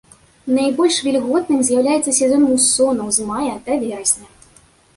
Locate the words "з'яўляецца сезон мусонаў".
1.67-3.07